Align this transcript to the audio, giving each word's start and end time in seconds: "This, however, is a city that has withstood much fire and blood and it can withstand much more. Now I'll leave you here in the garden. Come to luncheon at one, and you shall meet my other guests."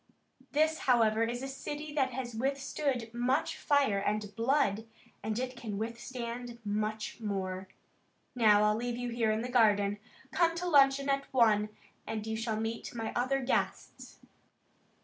"This, 0.51 0.79
however, 0.89 1.21
is 1.25 1.43
a 1.43 1.47
city 1.47 1.93
that 1.93 2.09
has 2.11 2.33
withstood 2.33 3.13
much 3.13 3.55
fire 3.55 3.99
and 3.99 4.35
blood 4.35 4.87
and 5.21 5.37
it 5.37 5.55
can 5.55 5.77
withstand 5.77 6.57
much 6.65 7.19
more. 7.19 7.67
Now 8.33 8.63
I'll 8.63 8.75
leave 8.75 8.97
you 8.97 9.09
here 9.09 9.29
in 9.29 9.41
the 9.43 9.47
garden. 9.47 9.99
Come 10.31 10.55
to 10.55 10.67
luncheon 10.67 11.07
at 11.07 11.31
one, 11.31 11.69
and 12.07 12.25
you 12.25 12.35
shall 12.35 12.59
meet 12.59 12.95
my 12.95 13.13
other 13.15 13.41
guests." 13.41 14.17